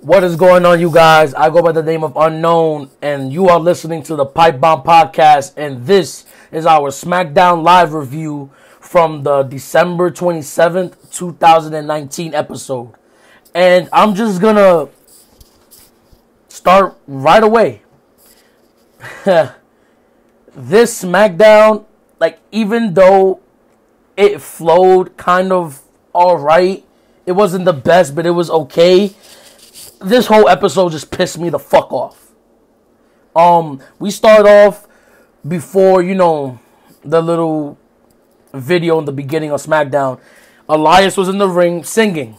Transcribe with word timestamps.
What 0.00 0.22
is 0.22 0.36
going 0.36 0.64
on, 0.64 0.78
you 0.78 0.92
guys? 0.92 1.34
I 1.34 1.50
go 1.50 1.60
by 1.60 1.72
the 1.72 1.82
name 1.82 2.04
of 2.04 2.16
Unknown, 2.16 2.88
and 3.02 3.32
you 3.32 3.48
are 3.48 3.58
listening 3.58 4.04
to 4.04 4.14
the 4.14 4.24
Pipe 4.24 4.60
Bomb 4.60 4.84
Podcast, 4.84 5.54
and 5.56 5.84
this 5.86 6.24
is 6.52 6.66
our 6.66 6.90
SmackDown 6.90 7.64
Live 7.64 7.92
review 7.92 8.52
from 8.78 9.24
the 9.24 9.42
December 9.42 10.12
27th, 10.12 11.12
2019 11.12 12.32
episode. 12.32 12.94
And 13.52 13.88
I'm 13.92 14.14
just 14.14 14.40
gonna 14.40 14.88
start 16.48 16.96
right 17.08 17.42
away. 17.42 17.82
this 19.24 21.02
SmackDown, 21.02 21.86
like, 22.20 22.38
even 22.52 22.94
though 22.94 23.40
it 24.16 24.40
flowed 24.40 25.16
kind 25.16 25.50
of 25.50 25.82
alright, 26.14 26.84
it 27.26 27.32
wasn't 27.32 27.64
the 27.64 27.72
best, 27.72 28.14
but 28.14 28.26
it 28.26 28.30
was 28.30 28.48
okay 28.48 29.12
this 30.00 30.26
whole 30.26 30.48
episode 30.48 30.92
just 30.92 31.10
pissed 31.10 31.38
me 31.38 31.48
the 31.48 31.58
fuck 31.58 31.92
off. 31.92 32.32
Um, 33.34 33.80
we 33.98 34.10
start 34.10 34.46
off 34.46 34.86
before 35.46 36.02
you 36.02 36.14
know 36.14 36.58
the 37.02 37.22
little 37.22 37.78
video 38.52 38.98
in 38.98 39.04
the 39.04 39.12
beginning 39.12 39.50
of 39.50 39.62
SmackDown. 39.62 40.20
Elias 40.68 41.16
was 41.16 41.28
in 41.28 41.38
the 41.38 41.48
ring 41.48 41.82
singing, 41.84 42.36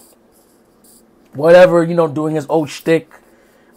whatever 1.33 1.83
you 1.83 1.95
know, 1.95 2.07
doing 2.07 2.35
his 2.35 2.45
old 2.49 2.69
shtick. 2.69 3.11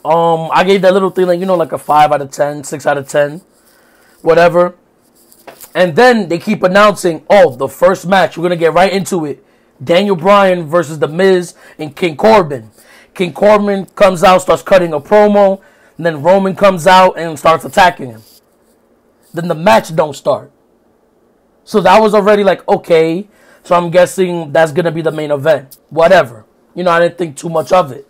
Um, 0.05 0.51
I 0.53 0.65
gave 0.65 0.83
that 0.83 0.93
little 0.93 1.11
thing 1.11 1.27
like 1.27 1.41
you 1.41 1.47
know, 1.47 1.55
like 1.55 1.73
a 1.73 1.79
five 1.79 2.13
out 2.13 2.21
of 2.21 2.31
10, 2.31 2.65
6 2.65 2.87
out 2.87 2.99
of 2.99 3.09
ten, 3.09 3.41
whatever. 4.21 4.75
And 5.75 5.97
then 5.97 6.29
they 6.29 6.39
keep 6.39 6.63
announcing, 6.63 7.25
oh, 7.31 7.57
the 7.57 7.69
first 7.69 8.07
match. 8.07 8.37
We're 8.37 8.43
gonna 8.43 8.57
get 8.57 8.75
right 8.75 8.93
into 8.93 9.25
it. 9.25 9.45
Daniel 9.83 10.17
Bryan 10.17 10.67
versus 10.67 10.99
The 10.99 11.09
Miz 11.09 11.55
and 11.79 11.97
King 11.97 12.17
Corbin. 12.17 12.71
King 13.15 13.33
Corbin 13.33 13.87
comes 13.87 14.25
out, 14.25 14.43
starts 14.43 14.63
cutting 14.63 14.93
a 14.93 15.01
promo, 15.01 15.61
and 15.97 16.07
then 16.07 16.23
Roman 16.23 16.57
comes 16.57 16.87
out 16.87 17.19
and 17.19 17.39
starts 17.39 17.65
attacking 17.65 18.11
him. 18.11 18.23
Then 19.35 19.49
the 19.49 19.55
match 19.55 19.95
don't 19.95 20.15
start. 20.15 20.51
So 21.65 21.81
that 21.81 22.01
was 22.01 22.15
already 22.15 22.45
like 22.45 22.67
okay. 22.69 23.29
So 23.65 23.75
I'm 23.77 23.91
guessing 23.91 24.53
that's 24.53 24.73
gonna 24.73 24.91
be 24.91 25.03
the 25.03 25.13
main 25.13 25.31
event. 25.31 25.79
Whatever. 25.91 26.45
You 26.75 26.85
know, 26.85 26.91
I 26.91 27.01
didn't 27.01 27.19
think 27.19 27.37
too 27.37 27.49
much 27.49 27.73
of 27.73 27.93
it. 27.93 28.09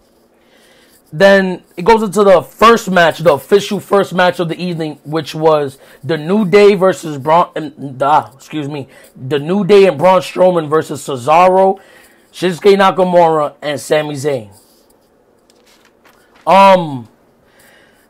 Then 1.13 1.63
it 1.77 1.85
goes 1.85 2.03
into 2.03 2.25
the 2.25 2.41
first 2.41 2.91
match, 2.91 3.19
the 3.19 3.35
official 3.35 3.81
first 3.81 4.15
match 4.15 4.41
of 4.41 4.49
the 4.49 4.57
evening, 4.57 4.99
which 5.05 5.35
was 5.35 5.77
the 6.03 6.17
New 6.17 6.47
Day 6.47 6.75
versus 6.75 7.19
Braun. 7.19 7.51
Uh, 8.01 8.31
excuse 8.35 8.69
me, 8.69 8.89
the 9.15 9.39
New 9.39 9.65
Day 9.65 9.87
and 9.87 9.99
Braun 9.99 10.23
Strowman 10.23 10.71
versus 10.71 11.07
Cesaro, 11.07 11.81
Shinsuke 12.33 12.77
Nakamura, 12.79 13.57
and 13.61 13.79
Sami 13.79 14.15
Zayn. 14.15 14.62
Um, 16.47 17.09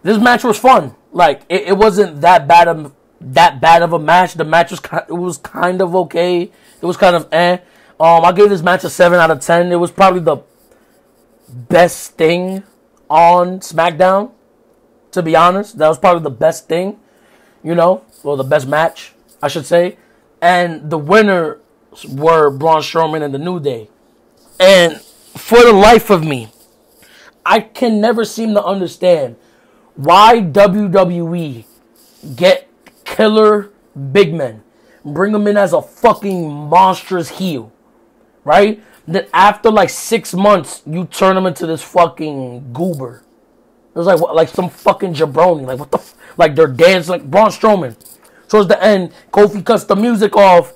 this 0.03 0.19
match 0.19 0.45
was 0.45 0.59
fun. 0.59 0.95
Like 1.13 1.43
it, 1.49 1.69
it 1.69 1.77
wasn't 1.77 2.21
that 2.23 2.49
bad 2.49 2.69
of 2.69 2.93
that 3.21 3.61
bad 3.61 3.83
of 3.83 3.93
a 3.93 3.99
match. 3.99 4.35
The 4.35 4.45
match 4.45 4.71
was 4.71 4.81
kind, 4.81 5.05
it 5.09 5.13
was 5.13 5.39
kind 5.39 5.81
of 5.81 5.95
okay. 5.95 6.43
It 6.43 6.87
was 6.87 6.97
kind 6.97 7.15
of 7.15 7.29
eh. 7.33 7.59
Um, 8.01 8.25
I 8.25 8.33
gave 8.33 8.49
this 8.49 8.63
match 8.63 8.85
a 8.85 8.91
seven 8.91 9.21
out 9.21 9.31
of 9.31 9.41
ten. 9.41 9.71
It 9.71 9.77
was 9.77 9.91
probably 9.91 10.21
the 10.21 10.39
best 11.49 12.17
thing 12.17 12.65
on 13.09 13.61
SmackDown. 13.61 14.33
To 15.13 15.23
be 15.23 15.37
honest, 15.37 15.79
that 15.79 15.89
was 15.89 15.99
probably 15.99 16.23
the 16.23 16.31
best 16.31 16.69
thing. 16.69 16.99
You 17.63 17.75
know, 17.75 18.03
or 18.25 18.37
the 18.37 18.45
best 18.45 18.67
match, 18.67 19.13
I 19.41 19.49
should 19.49 19.67
say. 19.67 19.97
And 20.41 20.91
the 20.91 20.99
winner 20.99 21.61
were 22.09 22.51
Braun 22.51 22.81
Strowman 22.81 23.23
and 23.23 23.33
the 23.33 23.39
New 23.39 23.61
Day. 23.61 23.89
And 24.59 25.01
for 25.01 25.63
the 25.63 25.73
life 25.73 26.11
of 26.11 26.25
me, 26.25 26.49
I 27.45 27.61
can 27.61 28.01
never 28.01 28.25
seem 28.25 28.55
to 28.55 28.65
understand 28.65 29.37
why 29.95 30.41
WWE 30.41 31.65
get 32.37 32.69
killer 33.05 33.71
big 34.13 34.33
men, 34.33 34.63
bring 35.05 35.33
them 35.33 35.47
in 35.47 35.57
as 35.57 35.73
a 35.73 35.83
fucking 35.83 36.51
monstrous 36.51 37.29
heel, 37.29 37.73
right? 38.45 38.83
Then 39.07 39.27
after 39.35 39.71
like 39.71 39.91
six 39.91 40.33
months, 40.33 40.83
you 40.87 41.07
turn 41.07 41.35
them 41.35 41.47
into 41.47 41.67
this 41.67 41.83
fucking 41.83 42.73
goober. 42.73 43.25
It 43.95 43.99
was 43.99 44.07
like 44.07 44.21
what, 44.21 44.35
like 44.35 44.49
some 44.49 44.71
fucking 44.71 45.15
jabroni. 45.15 45.67
Like 45.67 45.79
what 45.79 45.91
the 45.91 45.99
f- 45.99 46.15
like 46.37 46.55
they're 46.55 46.67
dancing 46.67 47.11
like 47.11 47.31
Braun 47.31 47.51
Strowman. 47.51 47.97
Towards 48.49 48.69
the 48.69 48.83
end, 48.83 49.13
Kofi 49.33 49.65
cuts 49.65 49.85
the 49.85 49.97
music 49.97 50.37
off 50.37 50.73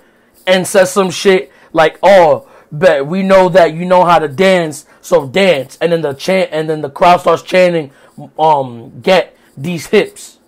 and 0.47 0.67
says 0.67 0.93
some 0.93 1.11
shit 1.11 1.51
like, 1.73 1.99
"Oh, 2.03 2.49
but 2.73 3.07
we 3.07 3.23
know 3.23 3.49
that 3.49 3.75
you 3.75 3.85
know 3.85 4.05
how 4.05 4.19
to 4.19 4.29
dance, 4.29 4.87
so 5.07 5.27
dance. 5.27 5.79
And 5.81 5.93
then 5.93 6.03
the 6.03 6.13
chant, 6.13 6.51
and 6.53 6.69
then 6.69 6.81
the 6.81 6.91
crowd 6.91 7.21
starts 7.21 7.43
chanting, 7.43 7.93
um, 8.39 9.01
get 9.01 9.37
these 9.57 9.87
hips. 9.87 10.39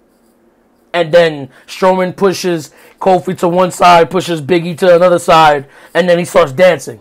And 0.93 1.13
then 1.13 1.51
Strowman 1.67 2.17
pushes 2.17 2.73
Kofi 2.99 3.37
to 3.39 3.49
one 3.49 3.71
side, 3.71 4.11
pushes 4.11 4.41
Biggie 4.41 4.77
to 4.79 4.97
another 4.97 5.19
side, 5.19 5.69
and 5.95 6.09
then 6.09 6.19
he 6.19 6.25
starts 6.25 6.53
dancing. 6.53 7.01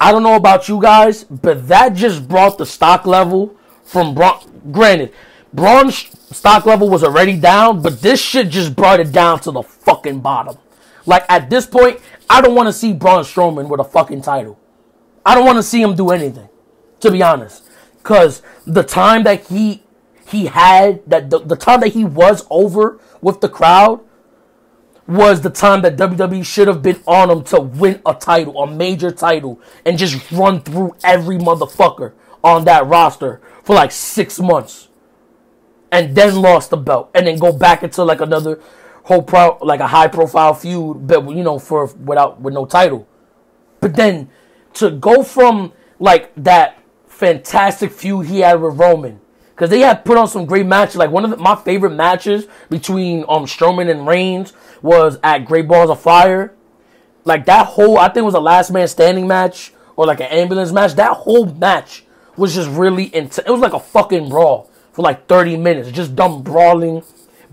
I 0.00 0.12
don't 0.12 0.22
know 0.22 0.36
about 0.36 0.68
you 0.68 0.80
guys, 0.80 1.24
but 1.24 1.68
that 1.68 1.94
just 1.94 2.28
brought 2.28 2.58
the 2.58 2.66
stock 2.66 3.06
level 3.06 3.56
from 3.84 4.14
Braun. 4.14 4.40
Granted, 4.70 5.12
Braun's 5.52 6.06
stock 6.36 6.66
level 6.66 6.88
was 6.88 7.04
already 7.04 7.38
down, 7.38 7.80
but 7.80 8.00
this 8.00 8.20
shit 8.20 8.48
just 8.48 8.74
brought 8.74 9.00
it 9.00 9.12
down 9.12 9.40
to 9.40 9.50
the 9.50 9.62
fucking 9.62 10.20
bottom. 10.20 10.58
Like 11.06 11.24
at 11.28 11.50
this 11.50 11.66
point, 11.66 12.00
I 12.28 12.40
don't 12.40 12.54
want 12.54 12.68
to 12.68 12.72
see 12.72 12.92
Braun 12.92 13.24
Strowman 13.24 13.68
with 13.68 13.80
a 13.80 13.84
fucking 13.84 14.22
title. 14.22 14.58
I 15.24 15.34
don't 15.34 15.44
want 15.44 15.56
to 15.56 15.62
see 15.62 15.80
him 15.80 15.94
do 15.94 16.10
anything, 16.10 16.48
to 17.00 17.10
be 17.10 17.22
honest. 17.22 17.68
Cause 18.02 18.42
the 18.66 18.82
time 18.82 19.22
that 19.24 19.46
he 19.46 19.82
he 20.26 20.46
had 20.46 21.02
that 21.08 21.30
the, 21.30 21.38
the 21.38 21.56
time 21.56 21.80
that 21.80 21.88
he 21.88 22.04
was 22.04 22.46
over 22.50 23.00
with 23.22 23.40
the 23.40 23.48
crowd 23.48 24.00
was 25.06 25.42
the 25.42 25.50
time 25.50 25.82
that 25.82 25.96
WWE 25.96 26.44
should 26.44 26.68
have 26.68 26.82
been 26.82 27.00
on 27.06 27.30
him 27.30 27.44
to 27.44 27.60
win 27.60 28.00
a 28.06 28.14
title, 28.14 28.62
a 28.62 28.66
major 28.66 29.10
title, 29.10 29.60
and 29.84 29.98
just 29.98 30.30
run 30.32 30.60
through 30.60 30.94
every 31.04 31.36
motherfucker 31.36 32.12
on 32.42 32.64
that 32.64 32.86
roster 32.86 33.40
for 33.62 33.74
like 33.74 33.92
six 33.92 34.38
months. 34.38 34.88
And 35.92 36.16
then 36.16 36.36
lost 36.36 36.70
the 36.70 36.76
belt. 36.76 37.10
And 37.14 37.26
then 37.26 37.38
go 37.38 37.52
back 37.52 37.82
into 37.82 38.02
like 38.02 38.20
another 38.20 38.60
whole 39.04 39.22
pro 39.22 39.58
like 39.60 39.80
a 39.80 39.86
high 39.86 40.08
profile 40.08 40.54
feud, 40.54 41.06
but 41.06 41.28
you 41.30 41.44
know, 41.44 41.58
for 41.58 41.86
without 41.86 42.40
with 42.40 42.54
no 42.54 42.66
title. 42.66 43.06
But 43.80 43.94
then 43.94 44.30
to 44.74 44.90
go 44.90 45.22
from 45.22 45.72
like 45.98 46.32
that 46.36 46.78
fantastic 47.06 47.92
feud 47.92 48.26
he 48.26 48.40
had 48.40 48.60
with 48.60 48.78
Roman, 48.78 49.20
because 49.54 49.70
they 49.70 49.80
had 49.80 50.04
put 50.04 50.18
on 50.18 50.28
some 50.28 50.46
great 50.46 50.66
matches. 50.66 50.96
Like 50.96 51.10
one 51.10 51.24
of 51.24 51.30
the, 51.30 51.36
my 51.36 51.56
favorite 51.56 51.94
matches 51.94 52.46
between 52.70 53.20
um 53.28 53.46
Strowman 53.46 53.90
and 53.90 54.06
Reigns 54.06 54.52
was 54.82 55.18
at 55.22 55.46
Great 55.46 55.68
Balls 55.68 55.90
of 55.90 56.00
Fire. 56.00 56.54
Like 57.24 57.46
that 57.46 57.66
whole, 57.66 57.98
I 57.98 58.08
think 58.10 58.24
was 58.24 58.34
a 58.34 58.40
Last 58.40 58.70
Man 58.70 58.86
Standing 58.86 59.26
match 59.26 59.72
or 59.96 60.06
like 60.06 60.20
an 60.20 60.26
ambulance 60.26 60.72
match. 60.72 60.94
That 60.94 61.12
whole 61.12 61.46
match 61.46 62.04
was 62.36 62.54
just 62.54 62.68
really 62.68 63.14
intense. 63.14 63.38
It 63.38 63.50
was 63.50 63.60
like 63.60 63.72
a 63.72 63.80
fucking 63.80 64.28
brawl 64.28 64.70
for 64.92 65.02
like 65.02 65.26
30 65.26 65.56
minutes, 65.56 65.90
just 65.90 66.14
dumb 66.14 66.42
brawling 66.42 67.02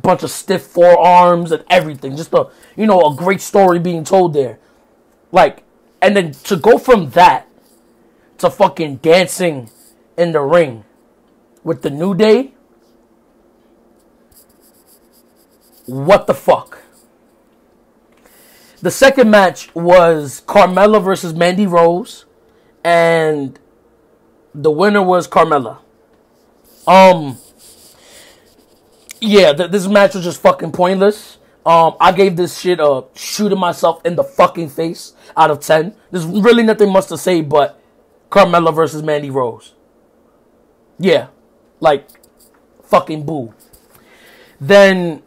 bunch 0.02 0.24
of 0.24 0.32
stiff 0.32 0.64
forearms 0.64 1.52
and 1.52 1.64
everything. 1.70 2.16
Just 2.16 2.34
a 2.34 2.48
you 2.76 2.86
know 2.86 3.02
a 3.12 3.16
great 3.16 3.42
story 3.42 3.80
being 3.80 4.04
told 4.04 4.34
there. 4.34 4.60
Like, 5.32 5.64
and 6.02 6.16
then 6.16 6.32
to 6.32 6.56
go 6.56 6.78
from 6.78 7.12
that 7.12 7.48
to 8.40 8.50
fucking 8.50 8.98
dancing 8.98 9.70
in 10.18 10.32
the 10.32 10.42
ring 10.42 10.84
with 11.64 11.84
the 11.84 11.90
New 11.90 12.16
Day. 12.16 12.54
What 15.86 16.28
the 16.28 16.34
fuck? 16.34 16.82
The 18.82 18.92
second 18.92 19.30
match 19.30 19.74
was 19.76 20.42
Carmella 20.48 21.04
versus 21.04 21.36
Mandy 21.36 21.68
Rose, 21.68 22.26
and 22.84 23.60
the 24.56 24.72
winner 24.72 25.04
was 25.04 25.28
Carmella. 25.28 25.80
Um, 26.88 27.38
yeah, 29.20 29.54
th- 29.54 29.70
this 29.70 29.88
match 29.88 30.16
was 30.16 30.24
just 30.24 30.42
fucking 30.42 30.72
pointless. 30.72 31.38
Um, 31.66 31.96
I 32.00 32.12
gave 32.12 32.36
this 32.36 32.60
shit 32.60 32.80
a 32.80 33.06
shooting 33.14 33.60
myself 33.60 34.04
in 34.04 34.16
the 34.16 34.24
fucking 34.24 34.70
face 34.70 35.14
out 35.38 35.52
of 35.52 35.60
10. 35.60 35.96
There's 36.10 36.26
really 36.26 36.64
nothing 36.64 36.92
much 36.92 37.08
to 37.08 37.18
say 37.18 37.42
but 37.42 37.80
Carmella 38.32 38.74
versus 38.74 39.04
Mandy 39.04 39.30
Rose. 39.30 39.74
Yeah, 40.98 41.28
like 41.80 42.08
fucking 42.84 43.26
boo. 43.26 43.54
Then 44.60 45.22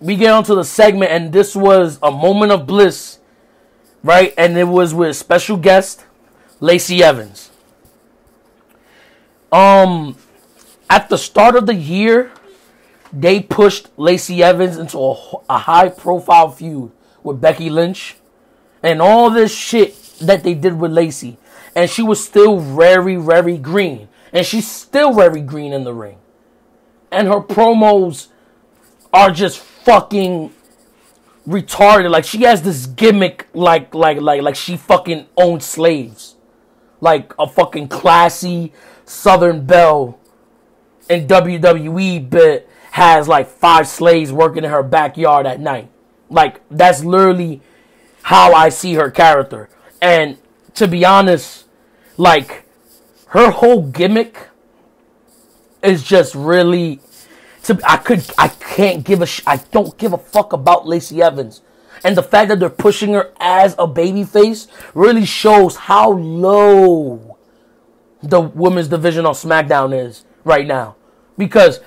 we 0.00 0.16
get 0.16 0.32
onto 0.32 0.54
the 0.54 0.64
segment, 0.64 1.10
and 1.10 1.32
this 1.32 1.56
was 1.56 1.98
a 2.02 2.10
moment 2.10 2.52
of 2.52 2.66
bliss, 2.66 3.18
right? 4.02 4.32
And 4.38 4.56
it 4.56 4.64
was 4.64 4.94
with 4.94 5.16
special 5.16 5.56
guest 5.56 6.04
Lacey 6.60 7.02
Evans. 7.02 7.50
Um, 9.50 10.16
at 10.90 11.08
the 11.08 11.18
start 11.18 11.56
of 11.56 11.66
the 11.66 11.74
year, 11.74 12.32
they 13.12 13.40
pushed 13.40 13.88
Lacey 13.96 14.42
Evans 14.42 14.76
into 14.76 14.98
a, 14.98 15.36
a 15.48 15.58
high 15.58 15.88
profile 15.88 16.50
feud 16.50 16.90
with 17.22 17.40
Becky 17.40 17.70
Lynch 17.70 18.16
and 18.82 19.00
all 19.02 19.30
this 19.30 19.54
shit 19.54 19.96
that 20.20 20.44
they 20.44 20.54
did 20.54 20.78
with 20.78 20.92
Lacey. 20.92 21.38
and 21.74 21.88
she 21.88 22.02
was 22.02 22.22
still 22.22 22.58
very, 22.58 23.14
very 23.14 23.56
green. 23.56 24.08
And 24.32 24.44
she's 24.44 24.68
still 24.68 25.12
very 25.12 25.40
green 25.40 25.72
in 25.72 25.84
the 25.84 25.94
ring. 25.94 26.18
And 27.12 27.28
her 27.28 27.40
promos 27.40 28.26
are 29.12 29.30
just 29.30 29.60
fucking 29.60 30.52
retarded. 31.46 32.10
Like 32.10 32.24
she 32.24 32.42
has 32.42 32.62
this 32.62 32.86
gimmick 32.86 33.46
like 33.54 33.94
like 33.94 34.20
like 34.20 34.42
like 34.42 34.56
she 34.56 34.76
fucking 34.76 35.26
owns 35.36 35.64
slaves. 35.64 36.34
Like 37.00 37.32
a 37.38 37.48
fucking 37.48 37.88
classy 37.88 38.72
Southern 39.04 39.64
Belle 39.64 40.18
in 41.08 41.26
WWE 41.26 42.28
but 42.28 42.68
has 42.98 43.28
like 43.28 43.48
five 43.48 43.86
slaves 43.88 44.32
working 44.32 44.64
in 44.64 44.70
her 44.70 44.82
backyard 44.82 45.46
at 45.46 45.60
night. 45.60 45.88
Like 46.28 46.60
that's 46.68 47.04
literally 47.04 47.62
how 48.22 48.52
I 48.52 48.68
see 48.68 48.94
her 48.94 49.10
character. 49.10 49.70
And 50.02 50.36
to 50.74 50.86
be 50.86 51.04
honest, 51.04 51.66
like 52.16 52.64
her 53.28 53.50
whole 53.50 53.82
gimmick 53.82 54.48
is 55.82 56.02
just 56.02 56.34
really 56.34 57.00
to 57.64 57.78
I 57.84 57.96
could 57.98 58.28
I 58.36 58.48
can't 58.48 59.04
give 59.04 59.22
a 59.22 59.26
sh- 59.26 59.42
I 59.46 59.56
don't 59.56 59.96
give 59.96 60.12
a 60.12 60.18
fuck 60.18 60.52
about 60.52 60.86
Lacey 60.86 61.22
Evans. 61.22 61.62
And 62.04 62.16
the 62.16 62.22
fact 62.22 62.48
that 62.48 62.60
they're 62.60 62.70
pushing 62.70 63.14
her 63.14 63.32
as 63.40 63.74
a 63.78 63.86
baby 63.86 64.24
face 64.24 64.68
really 64.94 65.24
shows 65.24 65.76
how 65.76 66.10
low 66.10 67.38
the 68.22 68.40
women's 68.40 68.88
division 68.88 69.26
on 69.26 69.34
SmackDown 69.34 69.96
is 69.96 70.24
right 70.44 70.66
now. 70.66 70.96
Because 71.36 71.80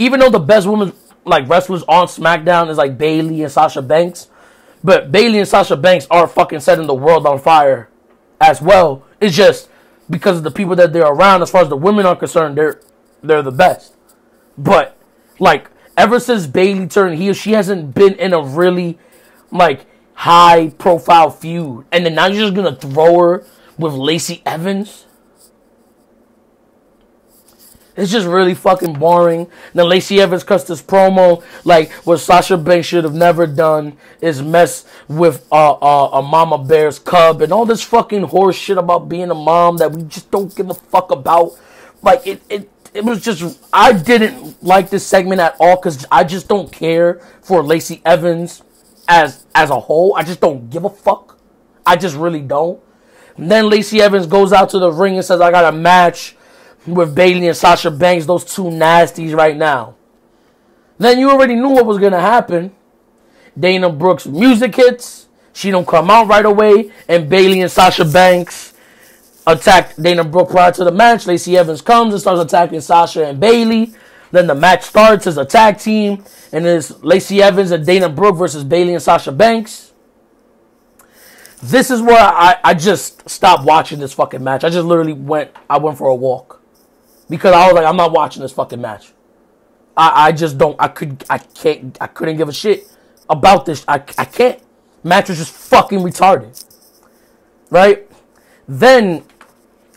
even 0.00 0.18
though 0.18 0.30
the 0.30 0.40
best 0.40 0.66
women 0.66 0.94
like 1.26 1.46
wrestlers 1.46 1.82
on 1.82 2.06
SmackDown 2.06 2.70
is 2.70 2.78
like 2.78 2.96
Bayley 2.96 3.42
and 3.42 3.52
Sasha 3.52 3.82
Banks, 3.82 4.28
but 4.82 5.12
Bayley 5.12 5.38
and 5.38 5.46
Sasha 5.46 5.76
Banks 5.76 6.06
are 6.10 6.26
fucking 6.26 6.60
setting 6.60 6.86
the 6.86 6.94
world 6.94 7.26
on 7.26 7.38
fire 7.38 7.90
as 8.40 8.62
well. 8.62 9.04
It's 9.20 9.36
just 9.36 9.68
because 10.08 10.38
of 10.38 10.42
the 10.42 10.50
people 10.50 10.74
that 10.76 10.94
they're 10.94 11.06
around. 11.06 11.42
As 11.42 11.50
far 11.50 11.60
as 11.60 11.68
the 11.68 11.76
women 11.76 12.06
are 12.06 12.16
concerned, 12.16 12.56
they're 12.56 12.80
they're 13.22 13.42
the 13.42 13.52
best. 13.52 13.94
But 14.56 14.96
like 15.38 15.70
ever 15.98 16.18
since 16.18 16.46
Bayley 16.46 16.86
turned 16.86 17.18
heel, 17.18 17.34
she 17.34 17.52
hasn't 17.52 17.94
been 17.94 18.14
in 18.14 18.32
a 18.32 18.42
really 18.42 18.98
like 19.50 19.84
high 20.14 20.70
profile 20.78 21.28
feud. 21.28 21.84
And 21.92 22.06
then 22.06 22.14
now 22.14 22.26
you're 22.26 22.50
just 22.50 22.54
gonna 22.54 22.74
throw 22.74 23.18
her 23.18 23.46
with 23.76 23.92
Lacey 23.92 24.40
Evans. 24.46 25.04
It's 27.96 28.10
just 28.10 28.26
really 28.26 28.54
fucking 28.54 28.94
boring. 28.94 29.48
Then 29.74 29.88
Lacey 29.88 30.20
Evans 30.20 30.44
cuts 30.44 30.64
this 30.64 30.80
promo 30.80 31.42
like 31.64 31.90
what 32.06 32.18
Sasha 32.18 32.56
Banks 32.56 32.86
should 32.86 33.04
have 33.04 33.14
never 33.14 33.46
done 33.46 33.96
is 34.20 34.42
mess 34.42 34.86
with 35.08 35.46
uh, 35.50 35.72
uh, 35.72 36.18
a 36.18 36.22
mama 36.22 36.58
bear's 36.58 36.98
cub 36.98 37.42
and 37.42 37.52
all 37.52 37.66
this 37.66 37.82
fucking 37.82 38.24
horse 38.24 38.56
shit 38.56 38.78
about 38.78 39.08
being 39.08 39.30
a 39.30 39.34
mom 39.34 39.78
that 39.78 39.92
we 39.92 40.02
just 40.02 40.30
don't 40.30 40.54
give 40.54 40.70
a 40.70 40.74
fuck 40.74 41.10
about. 41.10 41.58
Like 42.02 42.26
it, 42.26 42.42
it, 42.48 42.70
it 42.94 43.04
was 43.04 43.22
just 43.22 43.58
I 43.72 43.92
didn't 43.92 44.62
like 44.62 44.90
this 44.90 45.06
segment 45.06 45.40
at 45.40 45.56
all 45.58 45.76
because 45.76 46.06
I 46.10 46.24
just 46.24 46.48
don't 46.48 46.72
care 46.72 47.20
for 47.42 47.62
Lacey 47.62 48.00
Evans 48.04 48.62
as 49.08 49.44
as 49.54 49.70
a 49.70 49.80
whole. 49.80 50.14
I 50.16 50.22
just 50.22 50.40
don't 50.40 50.70
give 50.70 50.84
a 50.84 50.90
fuck. 50.90 51.38
I 51.84 51.96
just 51.96 52.16
really 52.16 52.42
don't. 52.42 52.80
And 53.36 53.50
then 53.50 53.68
Lacey 53.68 54.00
Evans 54.00 54.26
goes 54.26 54.52
out 54.52 54.70
to 54.70 54.78
the 54.78 54.92
ring 54.92 55.16
and 55.16 55.24
says, 55.24 55.40
"I 55.40 55.50
got 55.50 55.72
a 55.72 55.76
match." 55.76 56.36
With 56.86 57.14
Bayley 57.14 57.46
and 57.46 57.56
Sasha 57.56 57.90
Banks, 57.90 58.26
those 58.26 58.44
two 58.44 58.64
nasties 58.64 59.36
right 59.36 59.56
now. 59.56 59.96
Then 60.98 61.18
you 61.18 61.30
already 61.30 61.54
knew 61.54 61.70
what 61.70 61.86
was 61.86 61.98
gonna 61.98 62.20
happen. 62.20 62.72
Dana 63.58 63.90
Brooke's 63.90 64.26
music 64.26 64.74
hits. 64.74 65.28
She 65.52 65.70
don't 65.70 65.86
come 65.86 66.10
out 66.10 66.28
right 66.28 66.44
away, 66.44 66.90
and 67.08 67.28
Bayley 67.28 67.60
and 67.60 67.70
Sasha 67.70 68.04
Banks 68.04 68.74
attack 69.46 69.96
Dana 69.96 70.24
Brooke 70.24 70.50
prior 70.50 70.72
to 70.72 70.84
the 70.84 70.92
match. 70.92 71.26
Lacey 71.26 71.56
Evans 71.56 71.82
comes 71.82 72.14
and 72.14 72.20
starts 72.20 72.40
attacking 72.40 72.80
Sasha 72.80 73.26
and 73.26 73.40
Bayley. 73.40 73.92
Then 74.30 74.46
the 74.46 74.54
match 74.54 74.84
starts 74.84 75.26
as 75.26 75.36
a 75.36 75.44
tag 75.44 75.78
team, 75.78 76.24
and 76.52 76.64
it's 76.64 77.02
Lacey 77.02 77.42
Evans 77.42 77.72
and 77.72 77.84
Dana 77.84 78.08
Brooke 78.08 78.36
versus 78.36 78.62
Bayley 78.62 78.94
and 78.94 79.02
Sasha 79.02 79.32
Banks. 79.32 79.92
This 81.62 81.90
is 81.90 82.00
where 82.00 82.18
I, 82.18 82.56
I 82.64 82.74
just 82.74 83.28
stopped 83.28 83.64
watching 83.64 83.98
this 83.98 84.14
fucking 84.14 84.42
match. 84.42 84.64
I 84.64 84.70
just 84.70 84.86
literally 84.86 85.12
went 85.12 85.50
I 85.68 85.78
went 85.78 85.98
for 85.98 86.08
a 86.08 86.14
walk 86.14 86.59
because 87.30 87.54
I 87.54 87.66
was 87.66 87.74
like, 87.74 87.86
I'm 87.86 87.96
not 87.96 88.12
watching 88.12 88.42
this 88.42 88.52
fucking 88.52 88.80
match. 88.80 89.12
I, 89.96 90.26
I 90.26 90.32
just 90.32 90.58
don't. 90.58 90.76
I 90.78 90.88
could. 90.88 91.24
I 91.30 91.38
can't. 91.38 91.96
I 92.00 92.08
couldn't 92.08 92.36
give 92.36 92.48
a 92.48 92.52
shit 92.52 92.86
about 93.28 93.64
this. 93.64 93.84
I, 93.88 93.94
I 94.18 94.24
can't. 94.24 94.60
Match 95.02 95.30
was 95.30 95.38
just 95.38 95.52
fucking 95.52 96.00
retarded. 96.00 96.62
Right. 97.70 98.06
Then, 98.68 99.24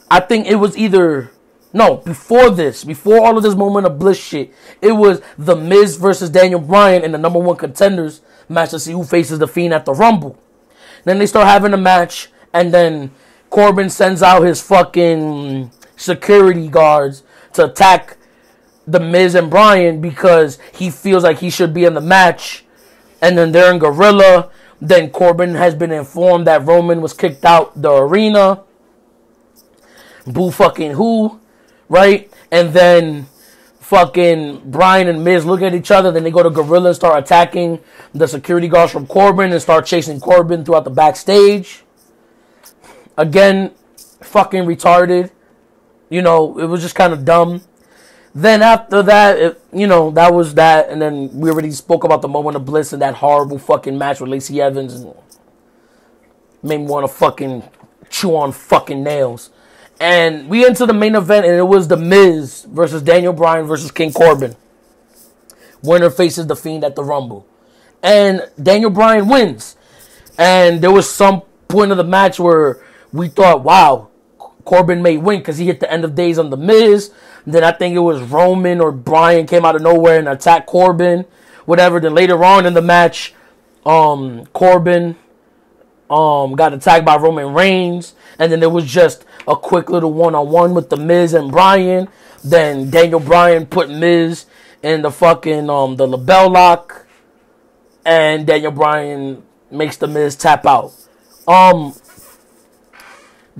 I 0.09 0.19
think 0.19 0.47
it 0.47 0.55
was 0.55 0.77
either 0.77 1.31
no 1.73 1.97
before 1.97 2.51
this, 2.51 2.83
before 2.83 3.19
all 3.25 3.35
of 3.35 3.43
this 3.43 3.55
moment 3.55 3.85
of 3.87 3.99
bliss 3.99 4.19
shit. 4.19 4.53
It 4.81 4.93
was 4.93 5.21
the 5.37 5.55
Miz 5.55 5.97
versus 5.97 6.29
Daniel 6.29 6.59
Bryan 6.59 7.03
in 7.03 7.11
the 7.11 7.17
number 7.17 7.39
one 7.39 7.57
contenders 7.57 8.21
match 8.47 8.69
to 8.69 8.79
see 8.79 8.91
who 8.91 9.03
faces 9.03 9.39
the 9.39 9.47
Fiend 9.47 9.73
at 9.73 9.85
the 9.85 9.93
Rumble. 9.93 10.39
Then 11.03 11.19
they 11.19 11.25
start 11.25 11.47
having 11.47 11.73
a 11.73 11.77
match, 11.77 12.29
and 12.53 12.73
then 12.73 13.11
Corbin 13.49 13.89
sends 13.89 14.21
out 14.23 14.43
his 14.43 14.61
fucking 14.61 15.71
security 15.95 16.67
guards 16.67 17.23
to 17.53 17.65
attack 17.65 18.17
the 18.85 18.99
Miz 18.99 19.35
and 19.35 19.49
Bryan 19.49 20.01
because 20.01 20.59
he 20.73 20.89
feels 20.89 21.23
like 21.23 21.39
he 21.39 21.49
should 21.49 21.73
be 21.73 21.85
in 21.85 21.93
the 21.93 22.01
match. 22.01 22.65
And 23.21 23.37
then 23.37 23.51
they're 23.51 23.71
in 23.71 23.79
Gorilla. 23.79 24.51
Then 24.81 25.09
Corbin 25.09 25.55
has 25.55 25.75
been 25.75 25.91
informed 25.91 26.47
that 26.47 26.65
Roman 26.65 27.01
was 27.01 27.13
kicked 27.13 27.45
out 27.45 27.81
the 27.81 27.91
arena. 27.91 28.63
Boo 30.25 30.51
fucking 30.51 30.91
who, 30.91 31.39
right? 31.87 32.31
And 32.51 32.73
then 32.73 33.27
fucking 33.79 34.71
Bryan 34.71 35.07
and 35.07 35.23
Miz 35.23 35.45
look 35.45 35.61
at 35.61 35.73
each 35.73 35.91
other. 35.91 36.11
Then 36.11 36.23
they 36.23 36.31
go 36.31 36.43
to 36.43 36.49
Gorilla 36.49 36.89
and 36.89 36.95
start 36.95 37.23
attacking 37.23 37.79
the 38.13 38.27
security 38.27 38.67
guards 38.67 38.91
from 38.91 39.07
Corbin 39.07 39.51
and 39.51 39.61
start 39.61 39.85
chasing 39.85 40.19
Corbin 40.19 40.65
throughout 40.65 40.83
the 40.83 40.89
backstage. 40.89 41.83
Again, 43.17 43.71
fucking 44.21 44.63
retarded. 44.63 45.31
You 46.13 46.21
know, 46.21 46.59
it 46.59 46.65
was 46.65 46.83
just 46.83 46.93
kind 46.93 47.11
of 47.11 47.25
dumb. 47.25 47.61
Then 48.35 48.61
after 48.61 49.01
that, 49.01 49.39
it, 49.39 49.61
you 49.73 49.87
know, 49.87 50.11
that 50.11 50.31
was 50.31 50.53
that, 50.53 50.89
and 50.89 51.01
then 51.01 51.39
we 51.39 51.49
already 51.49 51.71
spoke 51.71 52.03
about 52.03 52.21
the 52.21 52.27
moment 52.27 52.55
of 52.55 52.65
bliss 52.65 52.93
and 52.93 53.01
that 53.01 53.15
horrible 53.15 53.57
fucking 53.57 53.97
match 53.97 54.19
with 54.19 54.29
Lacey 54.29 54.61
Evans, 54.61 54.93
and 54.93 55.15
made 56.61 56.81
me 56.81 56.85
want 56.85 57.03
to 57.07 57.11
fucking 57.11 57.63
chew 58.11 58.35
on 58.35 58.51
fucking 58.51 59.01
nails. 59.01 59.49
And 59.99 60.49
we 60.49 60.63
into 60.67 60.85
the 60.85 60.93
main 60.93 61.15
event, 61.15 61.47
and 61.47 61.55
it 61.55 61.63
was 61.63 61.87
the 61.87 61.97
Miz 61.97 62.67
versus 62.69 63.01
Daniel 63.01 63.33
Bryan 63.33 63.65
versus 63.65 63.89
King 63.89 64.13
Corbin. 64.13 64.55
Winner 65.81 66.11
faces 66.11 66.45
the 66.45 66.55
Fiend 66.55 66.83
at 66.83 66.95
the 66.95 67.03
Rumble, 67.03 67.47
and 68.03 68.47
Daniel 68.61 68.91
Bryan 68.91 69.27
wins. 69.27 69.77
And 70.37 70.79
there 70.79 70.91
was 70.91 71.09
some 71.09 71.41
point 71.67 71.89
of 71.89 71.97
the 71.97 72.03
match 72.03 72.39
where 72.39 72.85
we 73.11 73.29
thought, 73.29 73.63
wow, 73.63 74.09
Corbin 74.65 75.01
may 75.01 75.17
win 75.17 75.39
because 75.39 75.57
he 75.57 75.65
hit 75.65 75.79
the 75.79 75.91
end 75.91 76.05
of 76.05 76.15
days 76.15 76.39
on 76.39 76.49
the 76.49 76.57
Miz. 76.57 77.11
Then 77.45 77.63
I 77.63 77.71
think 77.71 77.95
it 77.95 77.99
was 77.99 78.21
Roman 78.21 78.79
or 78.79 78.91
Bryan 78.91 79.45
came 79.47 79.65
out 79.65 79.75
of 79.75 79.81
nowhere 79.81 80.19
and 80.19 80.29
attacked 80.29 80.67
Corbin, 80.67 81.25
whatever. 81.65 81.99
Then 81.99 82.13
later 82.13 82.43
on 82.43 82.65
in 82.65 82.73
the 82.73 82.81
match, 82.81 83.33
um, 83.85 84.45
Corbin 84.47 85.17
um 86.09 86.55
got 86.55 86.73
attacked 86.73 87.05
by 87.05 87.17
Roman 87.17 87.53
Reigns, 87.53 88.13
and 88.39 88.51
then 88.51 88.59
there 88.59 88.69
was 88.69 88.85
just 88.85 89.25
a 89.47 89.55
quick 89.55 89.89
little 89.89 90.13
one 90.13 90.35
on 90.35 90.49
one 90.49 90.73
with 90.73 90.89
the 90.89 90.97
Miz 90.97 91.33
and 91.33 91.51
Bryan. 91.51 92.07
Then 92.43 92.89
Daniel 92.89 93.19
Bryan 93.19 93.65
put 93.65 93.89
Miz 93.89 94.45
in 94.81 95.01
the 95.01 95.11
fucking 95.11 95.69
um 95.69 95.95
the 95.95 96.07
LeBell 96.07 96.51
Lock, 96.51 97.07
and 98.05 98.45
Daniel 98.45 98.71
Bryan 98.71 99.43
makes 99.71 99.97
the 99.97 100.07
Miz 100.07 100.35
tap 100.35 100.65
out. 100.65 100.93
Um, 101.47 101.93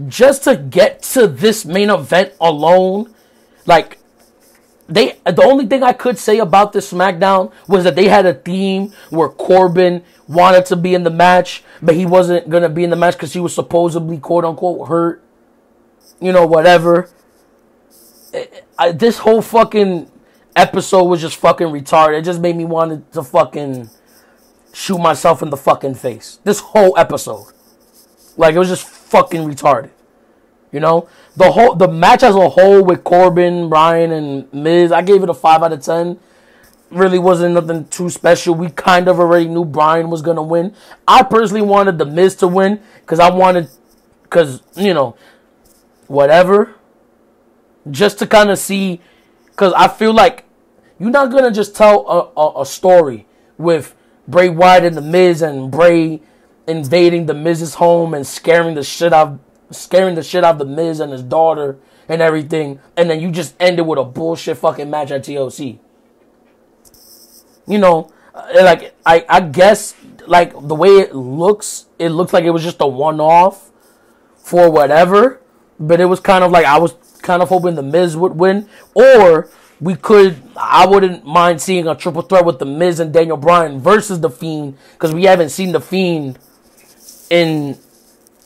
just 0.08 0.44
to 0.46 0.56
get 0.56 1.04
to 1.04 1.28
this 1.28 1.66
main 1.66 1.90
event 1.90 2.34
alone, 2.42 3.14
like 3.66 4.00
they 4.88 5.18
the 5.26 5.44
only 5.44 5.66
thing 5.66 5.84
I 5.84 5.94
could 5.94 6.18
say 6.18 6.40
about 6.40 6.74
this 6.74 6.92
SmackDown 6.92 7.52
was 7.68 7.84
that 7.84 7.96
they 7.96 8.08
had 8.08 8.26
a 8.26 8.34
theme 8.34 8.92
where 9.10 9.30
Corbin 9.30 10.04
wanted 10.28 10.66
to 10.68 10.76
be 10.76 10.94
in 10.94 11.04
the 11.04 11.10
match, 11.10 11.64
but 11.82 11.96
he 11.96 12.06
wasn't 12.06 12.50
gonna 12.50 12.70
be 12.70 12.84
in 12.84 12.90
the 12.90 12.96
match 12.96 13.14
because 13.14 13.34
he 13.34 13.40
was 13.40 13.54
supposedly 13.54 14.18
quote 14.18 14.46
unquote 14.46 14.88
hurt. 14.88 15.24
You 16.20 16.32
know, 16.32 16.46
whatever. 16.46 17.10
I, 18.80 18.92
this 18.92 19.20
whole 19.20 19.42
fucking 19.42 20.12
episode 20.56 21.04
was 21.04 21.22
just 21.22 21.38
fucking 21.38 21.68
retarded. 21.68 22.20
It 22.20 22.24
just 22.24 22.42
made 22.42 22.56
me 22.56 22.66
want 22.66 23.12
to 23.14 23.24
fucking 23.24 23.90
shoot 24.74 24.98
myself 24.98 25.42
in 25.42 25.50
the 25.50 25.58
fucking 25.58 25.96
face. 25.96 26.40
This 26.44 26.60
whole 26.60 26.98
episode. 26.98 27.54
Like 28.36 28.56
it 28.56 28.60
was 28.60 28.70
just 28.70 28.88
fucking 29.14 29.48
retarded. 29.48 29.92
You 30.72 30.80
know, 30.80 31.08
the 31.38 31.52
whole 31.52 31.76
the 31.76 31.88
match 31.88 32.24
as 32.24 32.36
a 32.36 32.50
whole 32.50 32.84
with 32.84 33.04
Corbin, 33.04 33.70
Bryan, 33.70 34.12
and 34.12 34.52
Miz, 34.52 34.92
I 34.92 35.04
gave 35.04 35.22
it 35.22 35.30
a 35.30 35.34
five 35.34 35.62
out 35.62 35.72
of 35.72 35.82
ten. 35.82 36.20
Really 36.90 37.20
wasn't 37.20 37.54
nothing 37.54 37.86
too 37.90 38.10
special. 38.10 38.56
We 38.56 38.70
kind 38.70 39.08
of 39.08 39.20
already 39.20 39.48
knew 39.48 39.66
Bryan 39.66 40.10
was 40.10 40.24
gonna 40.24 40.42
win. 40.42 40.74
I 41.08 41.22
personally 41.22 41.62
wanted 41.62 42.00
the 42.00 42.06
Miz 42.06 42.36
to 42.38 42.48
win 42.48 42.82
because 43.02 43.20
I 43.20 43.30
wanted, 43.30 43.70
because 44.24 44.64
you 44.76 44.96
know, 44.96 45.16
whatever, 46.08 46.74
just 47.92 48.18
to 48.20 48.28
kind 48.28 48.50
of 48.50 48.58
see, 48.58 49.00
because 49.52 49.74
I 49.74 49.88
feel 49.88 50.14
like 50.14 50.46
you're 51.00 51.12
not 51.12 51.32
gonna 51.32 51.52
just 51.52 51.76
tell 51.76 52.08
a, 52.08 52.42
a, 52.42 52.62
a 52.62 52.66
story 52.66 53.28
with 53.60 53.96
Bray 54.28 54.50
Wyatt 54.50 54.86
and 54.86 54.98
the 54.98 55.02
Miz 55.02 55.44
and 55.44 55.70
Bray 55.70 56.22
invading 56.68 57.26
the 57.26 57.34
Miz's 57.34 57.76
home 57.76 58.14
and 58.14 58.26
scaring 58.26 58.76
the 58.76 58.84
shit 58.84 59.14
out, 59.14 59.40
scaring 59.72 60.16
the 60.16 60.24
shit 60.24 60.44
out 60.44 60.54
of 60.54 60.60
the 60.60 60.66
Miz 60.66 61.00
and 61.00 61.12
his 61.12 61.24
daughter 61.24 61.78
and 62.08 62.22
everything, 62.22 62.80
and 62.98 63.10
then 63.10 63.20
you 63.20 63.32
just 63.32 63.56
end 63.60 63.80
it 63.80 63.86
with 63.86 64.00
a 64.00 64.04
bullshit 64.04 64.58
fucking 64.58 64.90
match 64.90 65.12
at 65.12 65.24
TLC. 65.24 65.80
You 67.68 67.78
know, 67.78 68.12
uh, 68.34 68.48
like 68.56 68.94
I 69.06 69.26
I 69.30 69.42
guess 69.42 69.96
like 70.28 70.54
the 70.54 70.76
way 70.76 70.90
it 71.00 71.16
looks, 71.16 71.86
it 72.00 72.10
looks 72.10 72.34
like 72.34 72.44
it 72.44 72.50
was 72.52 72.64
just 72.64 72.82
a 72.82 72.88
one 72.88 73.20
off 73.20 73.72
for 74.38 74.70
whatever, 74.70 75.42
but 75.80 76.00
it 76.02 76.06
was 76.06 76.20
kind 76.20 76.44
of 76.44 76.52
like 76.52 76.66
I 76.66 76.78
was 76.78 76.94
kind 77.22 77.42
of 77.42 77.50
hoping 77.50 77.76
the 77.76 77.84
Miz 77.84 78.18
would 78.18 78.34
win, 78.34 78.68
or 78.94 79.50
we 79.80 79.96
could. 79.96 80.42
I 80.58 80.86
wouldn't 80.86 81.26
mind 81.26 81.62
seeing 81.62 81.88
a 81.88 81.96
triple 81.96 82.22
threat 82.22 82.46
with 82.46 82.60
the 82.60 82.66
Miz 82.66 83.00
and 83.00 83.14
Daniel 83.14 83.38
Bryan 83.38 83.80
versus 83.80 84.20
the 84.20 84.30
Fiend 84.30 84.78
because 84.94 85.14
we 85.14 85.24
haven't 85.24 85.50
seen 85.50 85.72
the 85.72 85.82
Fiend 85.82 86.38
in 87.34 87.76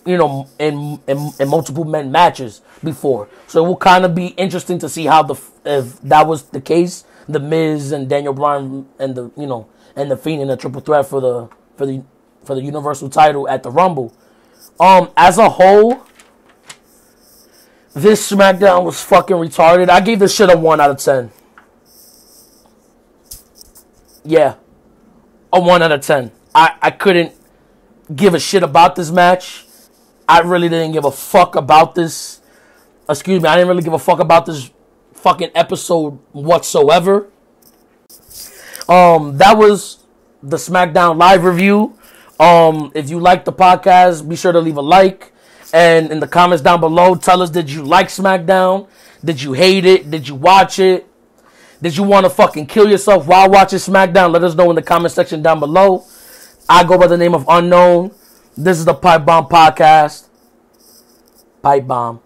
you 0.06 0.18
know 0.18 0.48
in, 0.58 1.00
in 1.08 1.32
in 1.40 1.50
multiple 1.50 1.84
men 1.84 2.10
matches 2.10 2.62
before, 2.82 3.28
so 3.48 3.64
it 3.64 3.68
will 3.68 3.76
kind 3.76 4.06
of 4.06 4.16
be 4.16 4.28
interesting 4.28 4.80
to 4.80 4.88
see 4.88 5.06
how 5.06 5.24
the 5.24 5.36
if 5.66 6.00
that 6.02 6.26
was 6.26 6.44
the 6.44 6.62
case, 6.62 7.04
the 7.28 7.40
Miz 7.40 7.92
and 7.92 8.08
Daniel 8.08 8.34
Bryan 8.34 8.88
and 8.98 9.16
the 9.16 9.30
you 9.36 9.46
know 9.46 9.68
and 9.98 10.10
the 10.10 10.16
Fiend 10.16 10.42
in 10.42 10.50
a 10.50 10.56
triple 10.56 10.80
threat 10.80 11.06
for 11.06 11.20
the 11.20 11.50
for 11.76 11.86
the 11.86 12.02
for 12.46 12.56
the 12.56 12.62
Universal 12.62 13.10
title 13.10 13.50
at 13.50 13.62
the 13.62 13.70
Rumble. 13.70 14.14
Um, 14.80 15.10
as 15.18 15.38
a 15.38 15.50
whole, 15.50 16.06
this 17.94 18.32
SmackDown 18.32 18.86
was 18.86 19.04
fucking 19.04 19.36
retarded. 19.36 19.90
I 19.90 20.00
gave 20.00 20.20
this 20.20 20.34
shit 20.34 20.50
a 20.50 20.58
one 20.58 20.80
out 20.80 20.92
of 20.92 20.98
ten. 20.98 21.30
Yeah, 24.24 24.56
a 25.52 25.60
one 25.60 25.82
out 25.82 25.92
of 25.92 26.00
ten. 26.00 26.32
I 26.56 26.78
I 26.82 26.92
couldn't 26.92 27.34
give 28.14 28.34
a 28.34 28.40
shit 28.40 28.64
about 28.64 28.96
this 28.96 29.12
match. 29.12 29.66
I 30.28 30.40
really 30.40 30.70
didn't 30.70 30.92
give 30.92 31.06
a 31.06 31.12
fuck 31.12 31.56
about 31.56 31.96
this. 31.96 32.42
Excuse 33.10 33.42
me, 33.42 33.48
I 33.48 33.56
didn't 33.56 33.70
really 33.70 33.84
give 33.84 33.94
a 33.94 34.00
fuck 34.00 34.20
about 34.20 34.46
this 34.46 34.70
fucking 35.14 35.52
episode 35.56 36.20
whatsoever. 36.32 37.30
Um, 38.90 39.38
that 39.38 39.58
was 39.58 40.04
the 40.42 40.58
SmackDown 40.58 41.18
live 41.18 41.44
review. 41.44 41.98
Um, 42.40 42.92
if 42.94 43.10
you 43.10 43.20
like 43.20 43.46
the 43.46 43.54
podcast, 43.54 44.28
be 44.28 44.36
sure 44.36 44.52
to 44.52 44.60
leave 44.60 44.78
a 44.78 44.82
like. 44.82 45.34
And 45.74 46.12
in 46.12 46.20
the 46.20 46.28
comments 46.28 46.62
down 46.62 46.80
below, 46.80 47.16
tell 47.16 47.42
us 47.42 47.50
did 47.50 47.70
you 47.70 47.84
like 47.84 48.08
SmackDown? 48.08 48.88
Did 49.24 49.42
you 49.42 49.54
hate 49.54 49.86
it? 49.86 50.10
Did 50.10 50.28
you 50.28 50.36
watch 50.36 50.80
it? 50.80 51.08
Did 51.82 51.98
you 51.98 52.04
want 52.04 52.26
to 52.26 52.30
fucking 52.30 52.68
kill 52.68 52.90
yourself 52.90 53.28
while 53.28 53.50
watching 53.50 53.80
SmackDown? 53.80 54.32
Let 54.32 54.44
us 54.44 54.56
know 54.56 54.70
in 54.70 54.76
the 54.76 54.82
comment 54.82 55.14
section 55.14 55.42
down 55.42 55.60
below. 55.60 56.06
I 56.70 56.84
go 56.84 56.98
by 56.98 57.08
the 57.08 57.18
name 57.18 57.34
of 57.34 57.46
Unknown. 57.48 58.12
This 58.58 58.78
is 58.78 58.86
the 58.86 58.94
Pipe 58.94 59.24
Bomb 59.26 59.48
Podcast. 59.48 60.28
Pipe 61.62 61.88
Bomb. 61.88 62.20